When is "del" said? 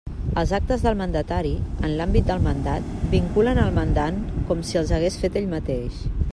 0.85-0.95, 2.31-2.41